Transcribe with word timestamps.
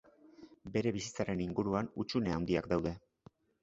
Bere 0.77 0.93
bizitzaren 0.95 1.45
inguruan 1.47 1.93
hutsune 2.03 2.37
handiak 2.41 2.75
daude. 2.77 2.99